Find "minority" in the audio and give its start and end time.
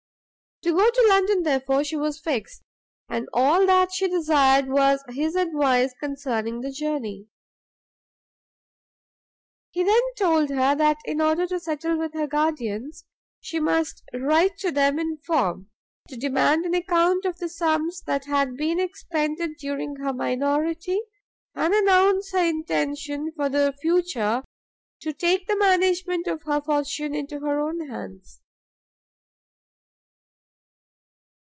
20.13-21.01